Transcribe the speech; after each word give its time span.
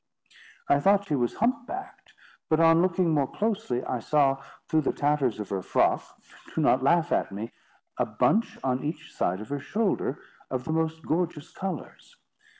I 0.67 0.79
thought 0.79 1.07
she 1.07 1.13
was 1.15 1.35
hump 1.35 1.67
backed; 1.67 2.13
but 2.49 2.59
on 2.59 2.81
looking 2.81 3.11
more 3.11 3.31
closely, 3.31 3.83
I 3.85 3.99
saw, 3.99 4.41
through 4.67 4.81
the 4.81 4.93
tatters 4.93 5.39
of 5.39 5.49
her 5.49 5.61
frock—do 5.61 6.59
not 6.59 6.81
laugh 6.81 7.11
at 7.11 7.31
me—a 7.31 8.05
bunch 8.07 8.57
on 8.63 8.83
each 8.83 9.13
shoulder, 9.59 10.17
of 10.49 10.63
the 10.63 10.71
most 10.73 11.05
gorgeous 11.05 11.51
colours. 11.51 12.15